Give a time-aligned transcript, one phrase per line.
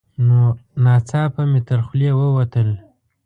[0.27, 0.39] نو
[0.83, 2.69] ناڅاپه مې تر خولې ووتل: